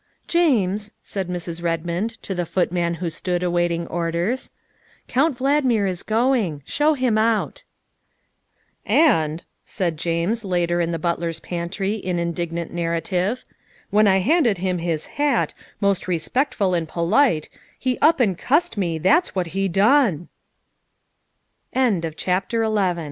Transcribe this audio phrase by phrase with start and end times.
[0.41, 1.61] "James," said Mrs.
[1.61, 4.49] Redmond to the footman who stood awaiting orders,"
[5.07, 6.63] Count Valdmir is going.
[6.65, 7.61] Show him out.""
[9.07, 13.45] And," said James later in the butler's pantry in indignant narrative,"
[13.91, 17.47] when I handed him his hat, most respectful and polite,
[17.77, 18.97] he up and cussed me,